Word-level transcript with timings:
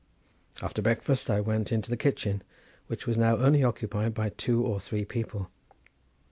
After 0.63 0.81
breakfast 0.81 1.29
I 1.29 1.41
went 1.41 1.71
into 1.71 1.91
the 1.91 1.95
kitchen, 1.95 2.41
which 2.87 3.05
was 3.05 3.19
now 3.19 3.37
only 3.37 3.63
occupied 3.63 4.15
by 4.15 4.29
two 4.29 4.65
or 4.65 4.79
three 4.79 5.05
people. 5.05 5.51